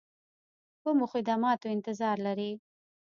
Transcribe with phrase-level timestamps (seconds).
[0.81, 2.51] کومو خدماتو انتظار لري.